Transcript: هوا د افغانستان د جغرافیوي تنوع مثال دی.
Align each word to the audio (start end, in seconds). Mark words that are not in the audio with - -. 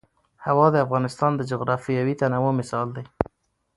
هوا 0.45 0.67
د 0.71 0.75
افغانستان 0.85 1.31
د 1.35 1.41
جغرافیوي 1.51 2.13
تنوع 2.21 2.51
مثال 2.59 2.87
دی. 2.95 3.03